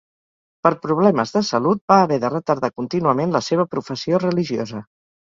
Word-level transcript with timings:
Per 0.67 0.69
problemes 0.85 1.33
de 1.33 1.41
salut 1.49 1.81
va 1.93 1.97
haver 2.05 2.17
de 2.23 2.31
retardar 2.33 2.71
contínuament 2.81 3.35
la 3.37 3.41
seva 3.49 3.67
professió 3.75 4.21
religiosa. 4.25 4.83